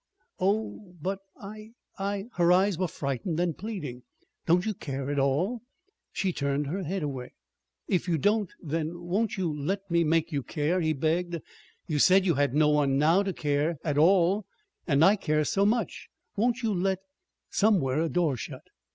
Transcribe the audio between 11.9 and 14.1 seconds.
said you had no one now to care at